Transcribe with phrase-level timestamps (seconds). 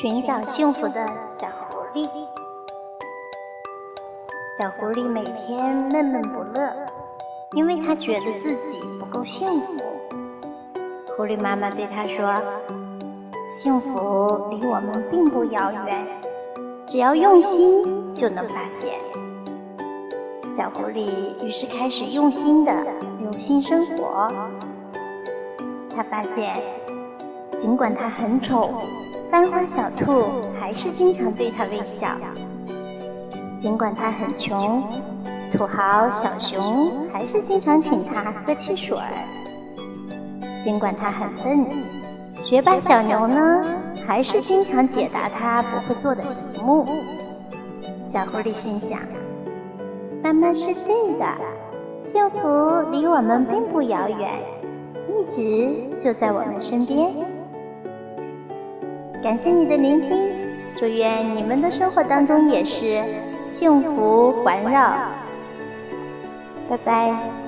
[0.00, 2.08] 寻找幸福的小狐狸。
[4.56, 6.72] 小狐狸每天闷闷不乐，
[7.54, 9.74] 因为它觉得自己不够幸福。
[11.16, 12.40] 狐狸妈妈对它说
[13.50, 16.06] ：“幸福离我们并不遥远，
[16.86, 18.92] 只要用心就能发现。”
[20.56, 21.10] 小狐狸
[21.44, 22.72] 于是开始用心的
[23.18, 24.28] 留心生活。
[25.92, 26.62] 他发现，
[27.58, 28.70] 尽管它很丑。
[29.30, 32.08] 班花小兔还是经常对他微笑，
[33.58, 34.82] 尽管他很穷，
[35.52, 38.96] 土豪小熊还是经常请他喝汽水。
[40.62, 41.66] 尽管他很笨，
[42.42, 43.64] 学霸小牛呢，
[44.06, 46.86] 还是经常解答他不会做的题目。
[48.04, 48.98] 小狐狸心想：
[50.22, 51.26] 妈妈是对的，
[52.02, 52.38] 幸福
[52.90, 54.40] 离我们并不遥远，
[55.06, 57.27] 一直就在我们身边。
[59.22, 60.30] 感谢你的聆听，
[60.78, 63.02] 祝愿你们的生活当中也是
[63.46, 64.94] 幸福环绕。
[66.68, 67.47] 拜拜。